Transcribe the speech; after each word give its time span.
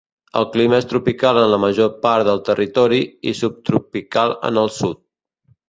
El 0.39 0.45
clima 0.53 0.77
és 0.83 0.87
tropical 0.93 1.39
en 1.41 1.45
la 1.51 1.59
major 1.65 1.91
part 2.07 2.27
del 2.29 2.41
territori, 2.49 3.01
i 3.33 3.37
subtropical 3.43 4.37
en 4.53 4.61
el 4.67 4.77
sud. 4.83 5.03